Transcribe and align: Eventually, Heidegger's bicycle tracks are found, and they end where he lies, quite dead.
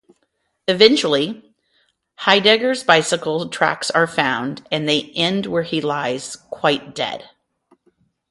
Eventually, 0.67 1.53
Heidegger's 2.15 2.83
bicycle 2.83 3.49
tracks 3.49 3.91
are 3.91 4.07
found, 4.07 4.67
and 4.71 4.89
they 4.89 5.11
end 5.15 5.45
where 5.45 5.61
he 5.61 5.79
lies, 5.79 6.37
quite 6.49 6.95
dead. 6.95 7.29